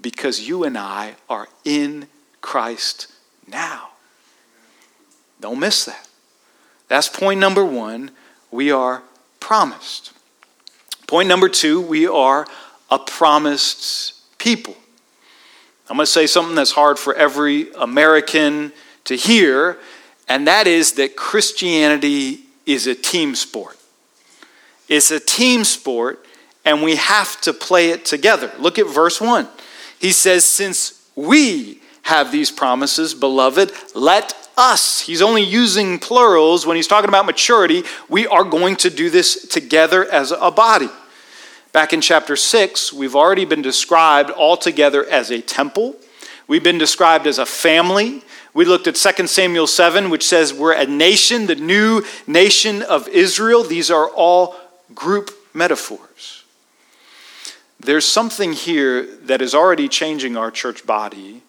because 0.00 0.46
you 0.46 0.64
and 0.64 0.76
I 0.76 1.14
are 1.28 1.48
in 1.64 2.08
Christ 2.40 3.12
now. 3.46 3.90
Don't 5.40 5.58
miss 5.58 5.84
that. 5.84 6.08
That's 6.88 7.08
point 7.08 7.40
number 7.40 7.64
one. 7.64 8.10
We 8.50 8.70
are 8.70 9.02
promised. 9.40 10.12
Point 11.06 11.28
number 11.28 11.48
two, 11.48 11.80
we 11.80 12.06
are 12.06 12.46
a 12.90 12.98
promised 12.98 14.38
people. 14.38 14.76
I'm 15.88 15.96
going 15.96 16.06
to 16.06 16.10
say 16.10 16.26
something 16.26 16.56
that's 16.56 16.72
hard 16.72 16.98
for 16.98 17.14
every 17.14 17.70
American 17.72 18.72
to 19.04 19.14
hear, 19.14 19.78
and 20.28 20.46
that 20.48 20.66
is 20.66 20.92
that 20.94 21.14
Christianity 21.14 22.40
is 22.64 22.88
a 22.88 22.94
team 22.94 23.36
sport. 23.36 23.76
It's 24.88 25.12
a 25.12 25.20
team 25.20 25.62
sport, 25.64 26.24
and 26.64 26.82
we 26.82 26.96
have 26.96 27.40
to 27.42 27.52
play 27.52 27.90
it 27.90 28.04
together. 28.04 28.52
Look 28.58 28.78
at 28.78 28.86
verse 28.86 29.20
1. 29.20 29.46
He 29.98 30.12
says, 30.12 30.44
Since 30.44 31.08
we 31.14 31.80
have 32.02 32.30
these 32.30 32.50
promises, 32.50 33.14
beloved, 33.14 33.72
let 33.94 34.34
us. 34.56 35.00
He's 35.00 35.22
only 35.22 35.42
using 35.42 35.98
plurals 35.98 36.66
when 36.66 36.76
he's 36.76 36.86
talking 36.86 37.08
about 37.08 37.26
maturity. 37.26 37.82
We 38.08 38.26
are 38.26 38.44
going 38.44 38.76
to 38.76 38.90
do 38.90 39.10
this 39.10 39.46
together 39.48 40.04
as 40.04 40.32
a 40.32 40.50
body. 40.50 40.88
Back 41.72 41.92
in 41.92 42.00
chapter 42.00 42.36
6, 42.36 42.92
we've 42.92 43.14
already 43.14 43.44
been 43.44 43.60
described 43.60 44.30
all 44.30 44.56
together 44.56 45.04
as 45.04 45.30
a 45.30 45.42
temple. 45.42 45.96
We've 46.48 46.62
been 46.62 46.78
described 46.78 47.26
as 47.26 47.38
a 47.38 47.44
family. 47.44 48.22
We 48.54 48.64
looked 48.64 48.86
at 48.86 48.94
2 48.94 49.26
Samuel 49.26 49.66
7, 49.66 50.08
which 50.08 50.26
says 50.26 50.54
we're 50.54 50.72
a 50.72 50.86
nation, 50.86 51.46
the 51.46 51.56
new 51.56 52.02
nation 52.26 52.82
of 52.82 53.08
Israel. 53.08 53.62
These 53.62 53.90
are 53.90 54.08
all 54.08 54.56
group 54.94 55.30
metaphors. 55.52 56.35
There's 57.78 58.06
something 58.06 58.52
here 58.52 59.06
that 59.22 59.42
is 59.42 59.54
already 59.54 59.88
changing 59.88 60.36
our 60.36 60.50
church 60.50 60.86
body 60.86 61.42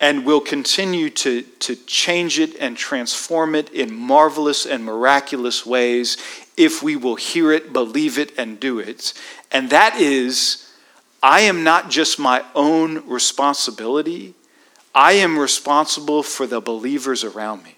and 0.00 0.26
will 0.26 0.40
continue 0.40 1.08
to, 1.08 1.42
to 1.42 1.76
change 1.76 2.38
it 2.38 2.56
and 2.58 2.76
transform 2.76 3.54
it 3.54 3.72
in 3.72 3.94
marvelous 3.94 4.66
and 4.66 4.84
miraculous 4.84 5.64
ways 5.64 6.16
if 6.56 6.82
we 6.82 6.96
will 6.96 7.14
hear 7.14 7.52
it, 7.52 7.72
believe 7.72 8.18
it, 8.18 8.36
and 8.36 8.58
do 8.58 8.78
it. 8.80 9.14
And 9.50 9.70
that 9.70 9.96
is, 10.00 10.68
I 11.22 11.42
am 11.42 11.62
not 11.62 11.88
just 11.88 12.18
my 12.18 12.44
own 12.54 13.06
responsibility, 13.08 14.34
I 14.94 15.12
am 15.12 15.38
responsible 15.38 16.22
for 16.22 16.46
the 16.46 16.60
believers 16.60 17.24
around 17.24 17.62
me. 17.62 17.76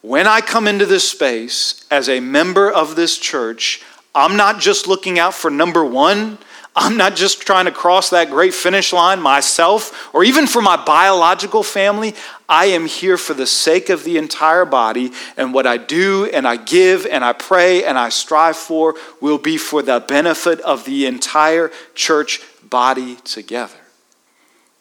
When 0.00 0.26
I 0.26 0.40
come 0.40 0.66
into 0.66 0.86
this 0.86 1.08
space 1.08 1.84
as 1.90 2.08
a 2.08 2.18
member 2.18 2.70
of 2.70 2.96
this 2.96 3.18
church, 3.18 3.82
I'm 4.14 4.36
not 4.36 4.60
just 4.60 4.88
looking 4.88 5.18
out 5.18 5.34
for 5.34 5.50
number 5.50 5.84
one 5.84 6.38
I'm 6.74 6.96
not 6.96 7.16
just 7.16 7.42
trying 7.42 7.66
to 7.66 7.70
cross 7.70 8.10
that 8.10 8.30
great 8.30 8.54
finish 8.54 8.94
line 8.94 9.20
myself 9.20 10.14
or 10.14 10.24
even 10.24 10.46
for 10.46 10.62
my 10.62 10.82
biological 10.82 11.62
family. 11.62 12.14
I 12.48 12.66
am 12.66 12.86
here 12.86 13.18
for 13.18 13.34
the 13.34 13.46
sake 13.46 13.90
of 13.90 14.04
the 14.04 14.16
entire 14.16 14.64
body, 14.64 15.12
and 15.36 15.52
what 15.52 15.66
I 15.66 15.76
do 15.76 16.30
and 16.32 16.48
I 16.48 16.56
give 16.56 17.04
and 17.06 17.22
I 17.24 17.34
pray 17.34 17.84
and 17.84 17.98
I 17.98 18.08
strive 18.08 18.56
for 18.56 18.94
will 19.20 19.38
be 19.38 19.58
for 19.58 19.82
the 19.82 20.00
benefit 20.00 20.60
of 20.60 20.84
the 20.86 21.04
entire 21.06 21.70
church 21.94 22.40
body 22.62 23.16
together. 23.16 23.76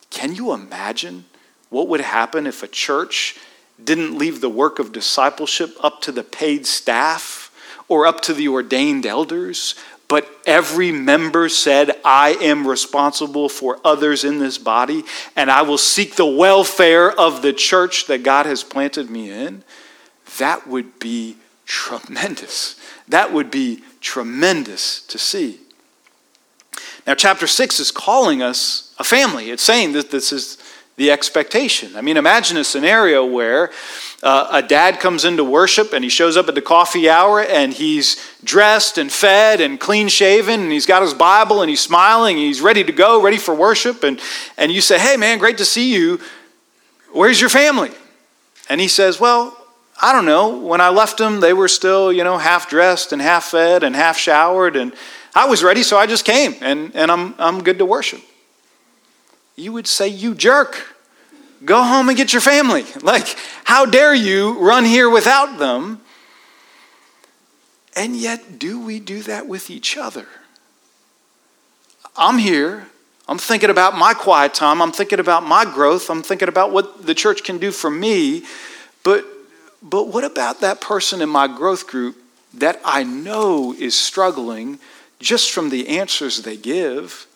Can 0.09 0.35
you 0.35 0.53
imagine 0.53 1.25
what 1.69 1.89
would 1.89 2.01
happen 2.01 2.47
if 2.47 2.63
a 2.63 2.67
church 2.67 3.37
didn't 3.83 4.17
leave 4.17 4.39
the 4.39 4.49
work 4.49 4.79
of 4.79 4.91
discipleship 4.91 5.75
up 5.81 6.01
to 6.01 6.11
the 6.11 6.23
paid 6.23 6.65
staff 6.65 7.49
or 7.87 8.05
up 8.05 8.21
to 8.21 8.33
the 8.33 8.47
ordained 8.47 9.05
elders, 9.05 9.75
but 10.11 10.29
every 10.45 10.91
member 10.91 11.47
said, 11.47 11.91
I 12.03 12.31
am 12.41 12.67
responsible 12.67 13.47
for 13.47 13.79
others 13.85 14.25
in 14.25 14.39
this 14.39 14.57
body, 14.57 15.05
and 15.37 15.49
I 15.49 15.61
will 15.61 15.77
seek 15.77 16.17
the 16.17 16.25
welfare 16.25 17.09
of 17.17 17.41
the 17.41 17.53
church 17.53 18.07
that 18.07 18.21
God 18.21 18.45
has 18.45 18.61
planted 18.61 19.09
me 19.09 19.31
in. 19.31 19.63
That 20.37 20.67
would 20.67 20.99
be 20.99 21.37
tremendous. 21.65 22.77
That 23.07 23.31
would 23.31 23.49
be 23.49 23.83
tremendous 24.01 25.01
to 25.03 25.17
see. 25.17 25.61
Now, 27.07 27.15
chapter 27.15 27.47
6 27.47 27.79
is 27.79 27.89
calling 27.89 28.41
us 28.41 28.93
a 28.99 29.05
family. 29.05 29.49
It's 29.49 29.63
saying 29.63 29.93
that 29.93 30.11
this 30.11 30.33
is 30.33 30.57
the 31.01 31.09
expectation. 31.09 31.95
I 31.95 32.01
mean, 32.01 32.15
imagine 32.15 32.57
a 32.57 32.63
scenario 32.63 33.25
where 33.25 33.71
uh, 34.21 34.49
a 34.51 34.61
dad 34.61 34.99
comes 34.99 35.25
into 35.25 35.43
worship 35.43 35.93
and 35.93 36.03
he 36.03 36.11
shows 36.11 36.37
up 36.37 36.47
at 36.47 36.53
the 36.53 36.61
coffee 36.61 37.09
hour 37.09 37.41
and 37.41 37.73
he's 37.73 38.23
dressed 38.43 38.99
and 38.99 39.11
fed 39.11 39.61
and 39.61 39.79
clean 39.79 40.09
shaven 40.09 40.59
and 40.59 40.71
he's 40.71 40.85
got 40.85 41.01
his 41.01 41.15
Bible 41.15 41.61
and 41.61 41.71
he's 41.71 41.81
smiling 41.81 42.35
and 42.37 42.45
he's 42.45 42.61
ready 42.61 42.83
to 42.83 42.91
go, 42.91 43.19
ready 43.19 43.39
for 43.39 43.55
worship. 43.55 44.03
And, 44.03 44.21
and 44.57 44.71
you 44.71 44.79
say, 44.79 44.99
Hey, 44.99 45.17
man, 45.17 45.39
great 45.39 45.57
to 45.57 45.65
see 45.65 45.91
you. 45.91 46.19
Where's 47.13 47.41
your 47.41 47.49
family? 47.49 47.89
And 48.69 48.79
he 48.79 48.87
says, 48.87 49.19
Well, 49.19 49.57
I 49.99 50.13
don't 50.13 50.25
know. 50.25 50.55
When 50.55 50.81
I 50.81 50.89
left 50.89 51.17
them, 51.17 51.39
they 51.39 51.53
were 51.53 51.67
still, 51.67 52.13
you 52.13 52.23
know, 52.23 52.37
half 52.37 52.69
dressed 52.69 53.11
and 53.11 53.19
half 53.19 53.45
fed 53.45 53.81
and 53.81 53.95
half 53.95 54.19
showered. 54.19 54.75
And 54.75 54.93
I 55.33 55.47
was 55.47 55.63
ready, 55.63 55.81
so 55.81 55.97
I 55.97 56.05
just 56.05 56.25
came 56.25 56.53
and, 56.61 56.95
and 56.95 57.09
I'm, 57.09 57.33
I'm 57.39 57.63
good 57.63 57.79
to 57.79 57.85
worship 57.87 58.21
you 59.61 59.71
would 59.71 59.87
say, 59.87 60.07
You 60.07 60.35
jerk. 60.35 60.95
Go 61.63 61.83
home 61.83 62.09
and 62.09 62.17
get 62.17 62.33
your 62.33 62.41
family. 62.41 62.85
Like, 63.01 63.37
how 63.63 63.85
dare 63.85 64.15
you 64.15 64.59
run 64.59 64.83
here 64.85 65.09
without 65.09 65.59
them? 65.59 66.01
And 67.95 68.15
yet, 68.15 68.57
do 68.57 68.79
we 68.83 68.99
do 68.99 69.21
that 69.23 69.47
with 69.47 69.69
each 69.69 69.97
other? 69.97 70.27
I'm 72.15 72.37
here. 72.37 72.87
I'm 73.27 73.37
thinking 73.37 73.69
about 73.69 73.97
my 73.97 74.13
quiet 74.13 74.53
time. 74.53 74.81
I'm 74.81 74.91
thinking 74.91 75.19
about 75.19 75.43
my 75.43 75.63
growth. 75.65 76.09
I'm 76.09 76.23
thinking 76.23 76.49
about 76.49 76.71
what 76.71 77.05
the 77.05 77.15
church 77.15 77.43
can 77.43 77.57
do 77.59 77.71
for 77.71 77.89
me. 77.89 78.43
But, 79.03 79.25
but 79.81 80.07
what 80.07 80.23
about 80.23 80.61
that 80.61 80.81
person 80.81 81.21
in 81.21 81.29
my 81.29 81.47
growth 81.47 81.87
group 81.87 82.17
that 82.53 82.81
I 82.83 83.03
know 83.03 83.73
is 83.73 83.95
struggling 83.95 84.79
just 85.19 85.51
from 85.51 85.69
the 85.69 85.87
answers 85.87 86.41
they 86.41 86.57
give? 86.57 87.27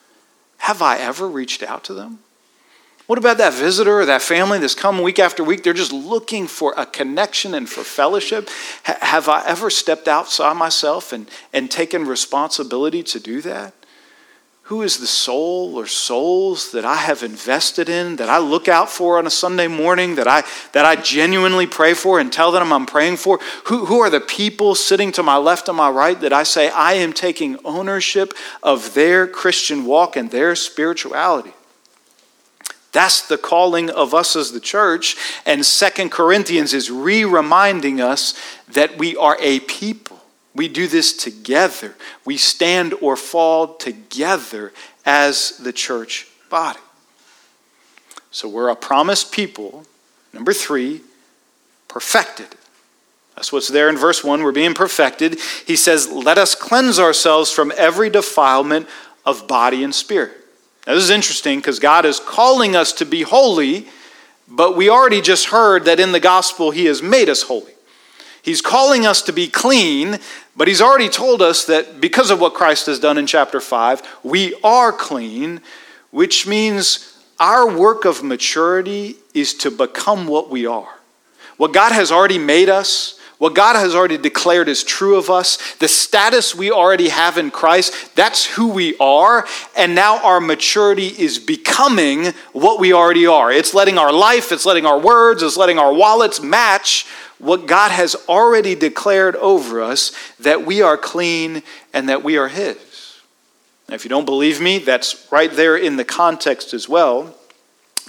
Have 0.57 0.81
I 0.81 0.97
ever 0.97 1.27
reached 1.27 1.63
out 1.63 1.83
to 1.85 1.93
them? 1.93 2.19
What 3.07 3.19
about 3.19 3.37
that 3.37 3.53
visitor 3.53 3.99
or 3.99 4.05
that 4.05 4.23
family 4.23 4.57
that's 4.57 4.73
come 4.73 5.01
week 5.01 5.19
after 5.19 5.43
week? 5.43 5.61
They're 5.63 5.73
just 5.73 5.93
looking 5.93 6.47
for 6.47 6.73
a 6.75 6.87
connection 6.87 7.53
and 7.53 7.69
for 7.69 7.83
fellowship. 7.83 8.49
H- 8.87 8.97
have 9.01 9.29
I 9.29 9.45
ever 9.45 9.69
stepped 9.69 10.07
outside 10.07 10.57
myself 10.57 11.13
and, 11.13 11.29
and 11.53 11.69
taken 11.69 12.07
responsibility 12.07 13.03
to 13.03 13.19
do 13.19 13.41
that? 13.41 13.73
Who 14.65 14.81
is 14.81 14.97
the 14.97 15.05
soul 15.05 15.75
or 15.75 15.85
souls 15.85 16.71
that 16.71 16.85
I 16.85 16.95
have 16.95 17.21
invested 17.21 17.87
in, 17.87 18.15
that 18.15 18.29
I 18.29 18.39
look 18.39 18.67
out 18.67 18.89
for 18.89 19.19
on 19.19 19.27
a 19.27 19.29
Sunday 19.29 19.67
morning, 19.67 20.15
that 20.15 20.27
I, 20.27 20.43
that 20.71 20.85
I 20.85 20.95
genuinely 20.95 21.67
pray 21.67 21.93
for 21.93 22.19
and 22.19 22.33
tell 22.33 22.51
them 22.51 22.73
I'm 22.73 22.87
praying 22.87 23.17
for? 23.17 23.39
Who, 23.65 23.85
who 23.85 23.99
are 23.99 24.09
the 24.09 24.19
people 24.19 24.73
sitting 24.73 25.11
to 25.11 25.21
my 25.21 25.37
left 25.37 25.67
and 25.67 25.77
my 25.77 25.91
right 25.91 26.19
that 26.19 26.33
I 26.33 26.41
say 26.41 26.71
I 26.71 26.93
am 26.93 27.13
taking 27.13 27.59
ownership 27.63 28.33
of 28.63 28.95
their 28.95 29.27
Christian 29.27 29.85
walk 29.85 30.15
and 30.15 30.31
their 30.31 30.55
spirituality? 30.55 31.53
That's 32.91 33.27
the 33.27 33.37
calling 33.37 33.91
of 33.91 34.15
us 34.15 34.35
as 34.35 34.51
the 34.51 34.59
church. 34.59 35.15
And 35.45 35.63
Second 35.63 36.09
Corinthians 36.09 36.73
is 36.73 36.89
re 36.89 37.23
reminding 37.23 38.01
us 38.01 38.33
that 38.69 38.97
we 38.97 39.15
are 39.15 39.37
a 39.39 39.59
people. 39.59 40.14
We 40.55 40.69
do 40.69 40.87
this 40.87 41.11
together. 41.15 41.95
We 42.23 42.37
stand 42.37 42.93
or 43.01 43.17
fall 43.17 43.75
together 43.75 44.71
as 45.05 45.57
the 45.57 45.73
church 45.73 46.27
body. 46.49 46.79
So 48.31 48.47
we're 48.47 48.69
a 48.69 48.75
promised 48.75 49.31
people. 49.31 49.85
Number 50.33 50.53
three, 50.53 51.01
perfected. 51.87 52.47
That's 53.35 53.51
what's 53.51 53.67
there 53.67 53.89
in 53.89 53.97
verse 53.97 54.23
1. 54.23 54.43
We're 54.43 54.53
being 54.53 54.73
perfected. 54.73 55.39
He 55.67 55.75
says, 55.75 56.09
Let 56.09 56.37
us 56.37 56.55
cleanse 56.55 56.99
ourselves 56.99 57.51
from 57.51 57.73
every 57.75 58.09
defilement 58.09 58.87
of 59.25 59.47
body 59.47 59.83
and 59.83 59.93
spirit. 59.93 60.31
Now, 60.87 60.93
this 60.93 61.03
is 61.03 61.09
interesting 61.09 61.59
because 61.59 61.79
God 61.79 62.05
is 62.05 62.19
calling 62.19 62.75
us 62.75 62.93
to 62.93 63.05
be 63.05 63.23
holy, 63.23 63.87
but 64.47 64.77
we 64.77 64.89
already 64.89 65.21
just 65.21 65.47
heard 65.47 65.85
that 65.85 65.99
in 65.99 66.11
the 66.13 66.19
gospel 66.19 66.71
He 66.71 66.85
has 66.85 67.01
made 67.01 67.27
us 67.27 67.43
holy. 67.43 67.74
He's 68.45 68.61
calling 68.61 69.07
us 69.07 69.23
to 69.23 69.33
be 69.33 69.47
clean, 69.47 70.19
but 70.55 70.67
He's 70.67 70.79
already 70.79 71.09
told 71.09 71.41
us 71.41 71.65
that 71.65 71.99
because 71.99 72.29
of 72.29 72.39
what 72.39 72.53
Christ 72.53 72.85
has 72.85 72.99
done 72.99 73.17
in 73.17 73.25
chapter 73.25 73.59
5, 73.59 74.19
we 74.21 74.53
are 74.63 74.91
clean, 74.93 75.61
which 76.11 76.45
means 76.45 77.17
our 77.39 77.67
work 77.67 78.05
of 78.05 78.23
maturity 78.23 79.15
is 79.33 79.55
to 79.55 79.71
become 79.71 80.27
what 80.27 80.51
we 80.51 80.67
are. 80.67 80.99
What 81.57 81.73
God 81.73 81.91
has 81.91 82.11
already 82.11 82.37
made 82.37 82.69
us, 82.69 83.19
what 83.39 83.55
God 83.55 83.75
has 83.75 83.95
already 83.95 84.19
declared 84.19 84.69
is 84.69 84.83
true 84.83 85.17
of 85.17 85.31
us, 85.31 85.57
the 85.77 85.87
status 85.87 86.53
we 86.53 86.69
already 86.69 87.09
have 87.09 87.39
in 87.39 87.49
Christ, 87.49 88.15
that's 88.15 88.45
who 88.45 88.67
we 88.67 88.95
are. 88.99 89.47
And 89.75 89.95
now 89.95 90.23
our 90.23 90.39
maturity 90.39 91.07
is 91.07 91.39
becoming 91.39 92.27
what 92.53 92.79
we 92.79 92.93
already 92.93 93.25
are. 93.25 93.51
It's 93.51 93.73
letting 93.73 93.97
our 93.97 94.13
life, 94.13 94.51
it's 94.51 94.67
letting 94.67 94.85
our 94.85 94.99
words, 94.99 95.41
it's 95.41 95.57
letting 95.57 95.79
our 95.79 95.91
wallets 95.91 96.41
match 96.41 97.07
what 97.39 97.67
God 97.67 97.91
has 97.91 98.15
already 98.27 98.75
declared 98.75 99.35
over 99.35 99.81
us 99.81 100.11
that 100.39 100.65
we 100.65 100.81
are 100.81 100.97
clean 100.97 101.63
and 101.93 102.09
that 102.09 102.23
we 102.23 102.37
are 102.37 102.47
His. 102.47 102.77
Now, 103.87 103.95
if 103.95 104.03
you 104.03 104.09
don't 104.09 104.25
believe 104.25 104.59
me, 104.61 104.79
that's 104.79 105.27
right 105.31 105.51
there 105.51 105.77
in 105.77 105.97
the 105.97 106.05
context 106.05 106.73
as 106.73 106.89
well. 106.89 107.35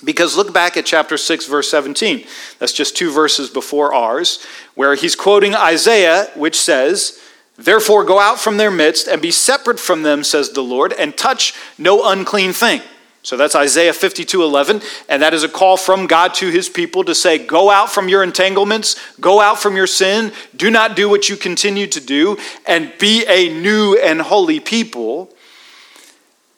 Because 0.05 0.37
look 0.37 0.53
back 0.53 0.77
at 0.77 0.87
chapter 0.87 1.17
6, 1.17 1.47
verse 1.47 1.71
17. 1.71 2.27
That's 2.59 2.73
just 2.73 2.97
two 2.97 3.11
verses 3.11 3.49
before 3.49 3.95
ours, 3.95 4.45
where 4.75 4.95
he's 4.95 5.17
quoting 5.17 5.55
Isaiah, 5.55 6.31
which 6.35 6.57
says, 6.57 7.19
Therefore 7.57 8.05
go 8.05 8.19
out 8.19 8.39
from 8.39 8.59
their 8.59 8.71
midst 8.71 9.09
and 9.09 9.23
be 9.23 9.31
separate 9.31 9.81
from 9.81 10.03
them, 10.03 10.23
says 10.23 10.51
the 10.51 10.63
Lord, 10.63 10.93
and 10.93 11.17
touch 11.17 11.55
no 11.79 12.11
unclean 12.11 12.53
thing. 12.53 12.83
So 13.27 13.37
that's 13.37 13.57
Isaiah 13.57 13.93
52 13.93 14.45
11. 14.45 14.83
And 15.09 15.21
that 15.21 15.35
is 15.35 15.43
a 15.43 15.49
call 15.49 15.77
from 15.77 16.07
God 16.07 16.33
to 16.35 16.49
his 16.49 16.69
people 16.69 17.03
to 17.03 17.13
say, 17.13 17.45
Go 17.45 17.71
out 17.71 17.91
from 17.91 18.09
your 18.09 18.23
entanglements, 18.23 18.95
go 19.19 19.41
out 19.41 19.59
from 19.59 19.75
your 19.75 19.89
sin, 19.89 20.31
do 20.55 20.71
not 20.71 20.95
do 20.95 21.09
what 21.09 21.29
you 21.29 21.37
continue 21.37 21.89
to 21.89 22.01
do, 22.01 22.39
and 22.69 22.93
be 23.01 23.25
a 23.27 23.49
new 23.49 23.99
and 23.99 24.23
holy 24.23 24.61
people. 24.61 25.35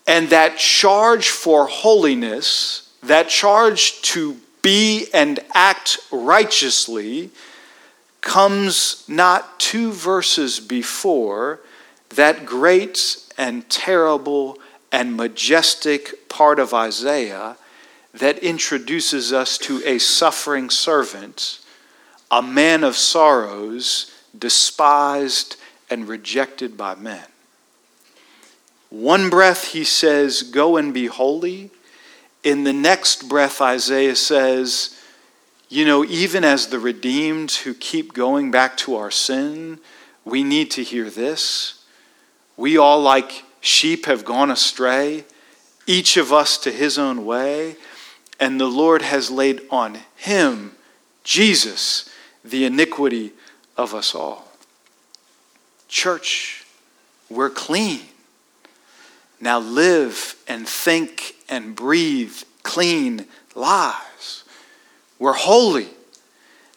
And 0.07 0.29
that 0.29 0.59
charge 0.59 1.31
for 1.31 1.67
holiness 1.69 2.91
that 3.03 3.31
charge 3.31 4.03
to 4.03 4.37
be 4.61 5.07
and 5.15 5.41
act 5.55 5.97
righteously 6.13 7.31
comes 8.21 9.09
not 9.09 9.59
two 9.59 9.91
verses 9.91 10.61
before 10.61 11.61
that 12.11 12.45
great 12.45 13.17
and 13.39 13.67
terrible 13.71 14.59
and 14.91 15.17
majestic 15.17 16.29
part 16.29 16.59
of 16.59 16.73
Isaiah 16.73 17.57
that 18.15 18.39
introduces 18.39 19.33
us 19.33 19.59
to 19.59 19.83
a 19.85 19.99
suffering 19.99 20.71
servant, 20.71 21.61
a 22.31 22.43
man 22.43 22.85
of 22.85 22.97
sorrows, 22.97 24.13
despised 24.37 25.57
and 25.91 26.09
rejected 26.09 26.77
by 26.77 26.95
men. 26.95 27.25
One 28.91 29.29
breath 29.29 29.73
he 29.73 29.85
says, 29.85 30.43
Go 30.43 30.77
and 30.77 30.95
be 30.95 31.07
holy. 31.07 31.71
In 32.43 32.65
the 32.65 32.73
next 32.73 33.29
breath, 33.29 33.61
Isaiah 33.61 34.17
says, 34.17 34.99
You 35.69 35.85
know, 35.85 36.05
even 36.05 36.45
as 36.45 36.69
the 36.69 36.79
redeemed 36.79 37.53
who 37.53 37.75
keep 37.75 38.15
going 38.15 38.51
back 38.51 38.77
to 38.79 38.97
our 38.97 39.11
sin, 39.11 39.81
we 40.25 40.43
need 40.43 40.71
to 40.73 40.83
hear 40.83 41.11
this. 41.11 41.85
We 42.57 42.79
all, 42.79 43.01
like 43.01 43.45
sheep, 43.61 44.07
have 44.07 44.25
gone 44.25 44.51
astray, 44.51 45.25
each 45.87 46.17
of 46.17 46.33
us 46.33 46.59
to 46.59 46.71
his 46.71 46.99
own 46.99 47.25
way, 47.25 47.77
and 48.39 48.61
the 48.61 48.67
Lord 48.67 49.03
has 49.03 49.31
laid 49.31 49.63
on 49.71 49.99
him, 50.17 50.73
Jesus, 51.25 52.09
the 52.45 52.65
iniquity 52.65 53.33
of 53.77 53.95
us 53.95 54.15
all. 54.15 54.49
Church, 55.89 56.65
we're 57.31 57.51
clean. 57.51 58.01
Now 59.41 59.59
live 59.59 60.37
and 60.47 60.69
think 60.69 61.37
and 61.49 61.75
breathe 61.75 62.37
clean 62.63 63.27
lives. 63.55 64.45
We're 65.19 65.33
holy. 65.33 65.89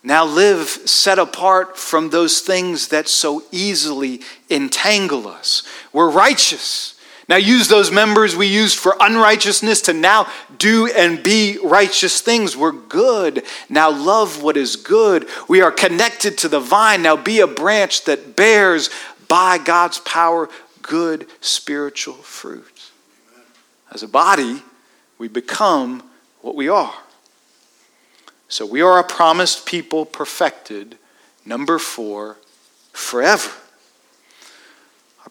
Now 0.03 0.25
live 0.25 0.67
set 0.67 1.19
apart 1.19 1.77
from 1.77 2.09
those 2.09 2.39
things 2.39 2.87
that 2.87 3.07
so 3.07 3.43
easily 3.51 4.21
entangle 4.49 5.27
us. 5.27 5.63
We're 5.93 6.09
righteous. 6.09 6.95
Now 7.27 7.37
use 7.37 7.67
those 7.67 7.91
members 7.91 8.35
we 8.35 8.47
used 8.47 8.77
for 8.77 8.95
unrighteousness 8.99 9.81
to 9.83 9.93
now 9.93 10.29
do 10.57 10.87
and 10.87 11.23
be 11.23 11.57
righteous 11.63 12.19
things. 12.19 12.57
We're 12.57 12.71
good. 12.71 13.43
Now 13.69 13.89
love 13.89 14.43
what 14.43 14.57
is 14.57 14.75
good. 14.75 15.27
We 15.47 15.61
are 15.61 15.71
connected 15.71 16.37
to 16.39 16.49
the 16.49 16.59
vine. 16.59 17.03
Now 17.03 17.15
be 17.15 17.39
a 17.39 17.47
branch 17.47 18.03
that 18.05 18.35
bears 18.35 18.89
by 19.27 19.57
God's 19.57 19.99
power 19.99 20.49
good 20.81 21.27
spiritual 21.39 22.15
fruit. 22.15 22.91
As 23.93 24.03
a 24.03 24.07
body, 24.07 24.61
we 25.17 25.27
become 25.27 26.03
what 26.41 26.55
we 26.55 26.67
are. 26.67 26.95
So 28.49 28.65
we 28.65 28.81
are 28.81 28.99
a 28.99 29.03
promised 29.03 29.65
people 29.65 30.05
perfected. 30.05 30.97
Number 31.45 31.79
four, 31.79 32.37
forever. 32.91 33.51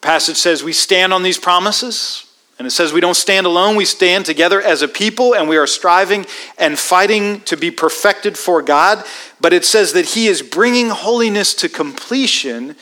Passage 0.01 0.37
says 0.37 0.63
we 0.63 0.73
stand 0.73 1.13
on 1.13 1.23
these 1.23 1.37
promises. 1.37 2.25
And 2.57 2.67
it 2.67 2.71
says 2.71 2.93
we 2.93 3.01
don't 3.01 3.15
stand 3.15 3.47
alone, 3.47 3.75
we 3.75 3.85
stand 3.85 4.27
together 4.27 4.61
as 4.61 4.83
a 4.83 4.87
people, 4.87 5.33
and 5.33 5.49
we 5.49 5.57
are 5.57 5.65
striving 5.65 6.27
and 6.59 6.77
fighting 6.77 7.41
to 7.41 7.57
be 7.57 7.71
perfected 7.71 8.37
for 8.37 8.61
God. 8.61 9.03
But 9.39 9.51
it 9.51 9.65
says 9.65 9.93
that 9.93 10.09
He 10.09 10.27
is 10.27 10.43
bringing 10.43 10.89
holiness 10.89 11.55
to 11.55 11.69
completion 11.69 12.75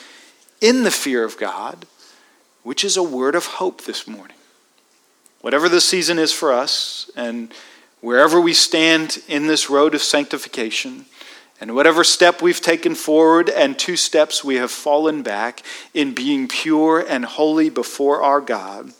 in 0.60 0.84
the 0.84 0.91
fear 0.91 1.23
of 1.23 1.38
God, 1.38 1.86
which 2.63 2.84
is 2.84 2.97
a 2.97 3.03
word 3.03 3.36
of 3.36 3.45
hope 3.45 3.86
this 3.86 4.05
morning. 4.05 4.36
Whatever 5.39 5.69
the 5.69 5.79
season 5.79 6.19
is 6.19 6.34
for 6.34 6.51
us, 6.51 7.10
and 7.15 7.49
wherever 8.01 8.41
we 8.41 8.53
stand 8.53 9.23
in 9.29 9.47
this 9.47 9.69
road 9.69 9.95
of 9.95 10.01
sanctification, 10.01 11.05
and 11.62 11.76
whatever 11.76 12.04
step 12.04 12.41
we've 12.41 12.62
taken 12.62 12.95
forward 12.95 13.50
and 13.50 13.78
two 13.78 13.98
steps 13.98 14.43
we 14.43 14.56
have 14.56 14.72
fallen 14.72 15.24
back 15.24 15.62
in 15.93 16.13
being 16.13 16.48
pure 16.48 17.00
and 17.00 17.26
holy 17.26 17.69
before 17.69 18.22
our 18.22 18.39
God, 18.39 18.93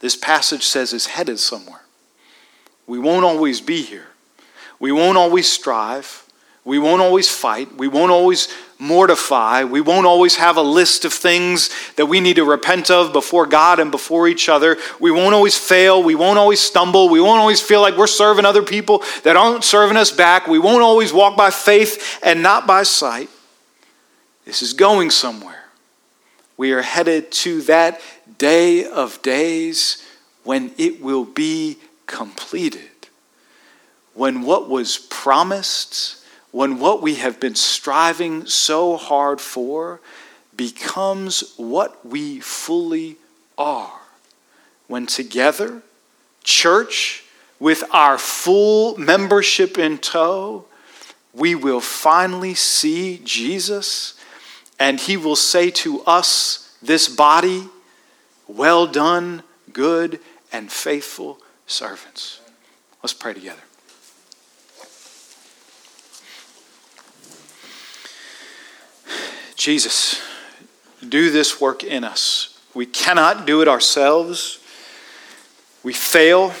this 0.00 0.16
passage 0.16 0.64
says 0.64 0.92
is 0.92 1.06
headed 1.06 1.38
somewhere. 1.38 1.82
We 2.86 2.98
won't 2.98 3.24
always 3.24 3.60
be 3.60 3.82
here. 3.82 4.08
We 4.78 4.92
won't 4.92 5.18
always 5.18 5.50
strive. 5.50 6.24
We 6.64 6.78
won't 6.78 7.02
always 7.02 7.28
fight. 7.28 7.76
We 7.76 7.88
won't 7.88 8.12
always 8.12 8.48
mortify. 8.78 9.64
We 9.64 9.80
won't 9.80 10.06
always 10.06 10.36
have 10.36 10.56
a 10.56 10.62
list 10.62 11.04
of 11.04 11.12
things 11.12 11.70
that 11.96 12.06
we 12.06 12.20
need 12.20 12.36
to 12.36 12.44
repent 12.44 12.90
of 12.90 13.12
before 13.12 13.46
God 13.46 13.78
and 13.78 13.90
before 13.90 14.28
each 14.28 14.48
other. 14.48 14.76
We 15.00 15.10
won't 15.10 15.34
always 15.34 15.56
fail. 15.56 16.02
We 16.02 16.14
won't 16.14 16.38
always 16.38 16.60
stumble. 16.60 17.08
We 17.08 17.20
won't 17.20 17.40
always 17.40 17.60
feel 17.60 17.80
like 17.80 17.96
we're 17.96 18.06
serving 18.06 18.44
other 18.44 18.62
people 18.62 19.02
that 19.24 19.36
aren't 19.36 19.64
serving 19.64 19.96
us 19.96 20.10
back. 20.10 20.46
We 20.46 20.58
won't 20.58 20.82
always 20.82 21.12
walk 21.12 21.36
by 21.36 21.50
faith 21.50 22.18
and 22.22 22.42
not 22.42 22.66
by 22.66 22.82
sight. 22.82 23.30
This 24.44 24.62
is 24.62 24.74
going 24.74 25.10
somewhere. 25.10 25.64
We 26.56 26.72
are 26.72 26.82
headed 26.82 27.32
to 27.32 27.62
that 27.62 28.00
day 28.38 28.84
of 28.84 29.20
days 29.22 30.02
when 30.44 30.72
it 30.78 31.02
will 31.02 31.24
be 31.24 31.78
completed. 32.06 32.90
When 34.14 34.42
what 34.42 34.68
was 34.68 34.96
promised 34.96 36.15
when 36.56 36.78
what 36.78 37.02
we 37.02 37.16
have 37.16 37.38
been 37.38 37.54
striving 37.54 38.46
so 38.46 38.96
hard 38.96 39.42
for 39.42 40.00
becomes 40.56 41.52
what 41.58 42.02
we 42.06 42.40
fully 42.40 43.14
are. 43.58 44.00
When 44.86 45.04
together, 45.04 45.82
church, 46.42 47.24
with 47.60 47.84
our 47.90 48.16
full 48.16 48.96
membership 48.96 49.76
in 49.76 49.98
tow, 49.98 50.64
we 51.34 51.54
will 51.54 51.82
finally 51.82 52.54
see 52.54 53.20
Jesus 53.22 54.18
and 54.78 54.98
he 54.98 55.18
will 55.18 55.36
say 55.36 55.70
to 55.72 56.00
us, 56.04 56.74
this 56.80 57.06
body, 57.06 57.68
well 58.48 58.86
done, 58.86 59.42
good 59.74 60.20
and 60.50 60.72
faithful 60.72 61.38
servants. 61.66 62.40
Let's 63.02 63.12
pray 63.12 63.34
together. 63.34 63.60
Jesus, 69.56 70.20
do 71.06 71.30
this 71.30 71.60
work 71.60 71.82
in 71.82 72.04
us. 72.04 72.58
We 72.74 72.86
cannot 72.86 73.46
do 73.46 73.62
it 73.62 73.68
ourselves. 73.68 74.62
We 75.82 75.94
fail. 75.94 76.52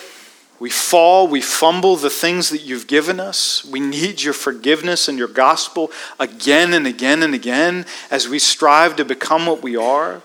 We 0.58 0.70
fall. 0.70 1.28
We 1.28 1.42
fumble 1.42 1.96
the 1.96 2.10
things 2.10 2.48
that 2.50 2.62
you've 2.62 2.86
given 2.86 3.20
us. 3.20 3.64
We 3.64 3.80
need 3.80 4.22
your 4.22 4.32
forgiveness 4.32 5.08
and 5.08 5.18
your 5.18 5.28
gospel 5.28 5.90
again 6.18 6.72
and 6.72 6.86
again 6.86 7.22
and 7.22 7.34
again 7.34 7.84
as 8.10 8.28
we 8.28 8.38
strive 8.38 8.96
to 8.96 9.04
become 9.04 9.44
what 9.44 9.62
we 9.62 9.76
are. 9.76 10.22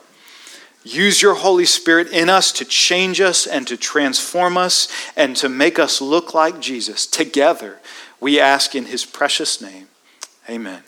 Use 0.84 1.22
your 1.22 1.36
Holy 1.36 1.66
Spirit 1.66 2.08
in 2.08 2.30
us 2.30 2.52
to 2.54 2.66
change 2.66 3.22
us 3.22 3.46
and 3.46 3.68
to 3.68 3.78
transform 3.78 4.58
us 4.58 4.88
and 5.16 5.36
to 5.36 5.50
make 5.50 5.78
us 5.78 6.02
look 6.02 6.34
like 6.34 6.60
Jesus. 6.60 7.06
Together, 7.06 7.80
we 8.20 8.40
ask 8.40 8.74
in 8.74 8.86
his 8.86 9.06
precious 9.06 9.62
name. 9.62 9.90
Amen. 10.50 10.84